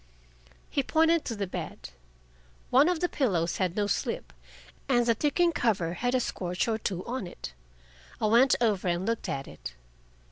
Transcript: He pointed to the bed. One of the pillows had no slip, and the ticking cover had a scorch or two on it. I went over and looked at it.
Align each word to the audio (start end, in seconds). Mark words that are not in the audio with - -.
He 0.67 0.81
pointed 0.81 1.25
to 1.25 1.35
the 1.35 1.45
bed. 1.45 1.91
One 2.71 2.89
of 2.89 3.01
the 3.01 3.07
pillows 3.07 3.57
had 3.57 3.75
no 3.75 3.85
slip, 3.85 4.33
and 4.89 5.05
the 5.05 5.13
ticking 5.13 5.51
cover 5.51 5.93
had 5.93 6.15
a 6.15 6.19
scorch 6.19 6.67
or 6.67 6.79
two 6.79 7.05
on 7.05 7.27
it. 7.27 7.53
I 8.19 8.25
went 8.25 8.55
over 8.59 8.87
and 8.87 9.05
looked 9.05 9.29
at 9.29 9.47
it. 9.47 9.75